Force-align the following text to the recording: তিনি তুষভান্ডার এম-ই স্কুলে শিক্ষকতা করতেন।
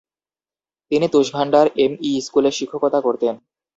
তিনি 0.91 1.07
তুষভান্ডার 1.13 1.65
এম-ই 1.83 2.11
স্কুলে 2.21 2.51
শিক্ষকতা 2.51 2.99
করতেন। 3.01 3.35